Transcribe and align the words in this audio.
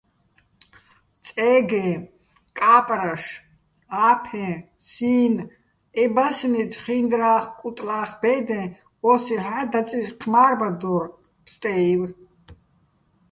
წე́გე, 1.27 1.87
კა́პრაშ, 2.57 3.25
ა́ფეჼ, 4.07 4.47
სი́ნ- 4.89 5.33
ე 6.01 6.03
ბასნი, 6.15 6.61
ჩხინდრა́ხ-კუტლა́ხ 6.73 8.11
ბე́დეჼ, 8.21 8.61
ოსიჰ̦ა́ 9.11 9.65
დაწიშ 9.71 10.07
ჴმა́რბადორ 10.19 11.03
ფსტე́ივ. 11.45 12.01